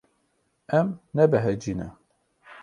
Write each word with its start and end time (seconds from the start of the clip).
Em 0.79 0.87
nebehecî 1.15 1.73
ne. 1.79 1.89